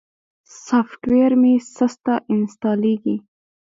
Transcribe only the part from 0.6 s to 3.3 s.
سافټویر مې سسته انستالېږي.